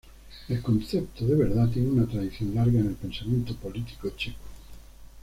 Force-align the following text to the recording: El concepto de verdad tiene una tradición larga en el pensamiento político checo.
El 0.49 0.63
concepto 0.63 1.27
de 1.27 1.35
verdad 1.35 1.69
tiene 1.69 1.91
una 1.91 2.07
tradición 2.07 2.55
larga 2.55 2.79
en 2.79 2.87
el 2.87 2.95
pensamiento 2.95 3.55
político 3.57 4.09
checo. 4.17 4.39